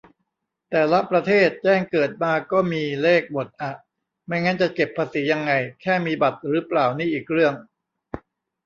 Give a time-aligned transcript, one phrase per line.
[0.69, 3.71] แต่ละประเทศ แจ้งเกิดมาก็มีเลขหมดอะ
[4.25, 7.53] ไม่งั้นจะเก็บภาษียังไง แค่มีบัตรหรือเปล่านี่อีกเรื่อง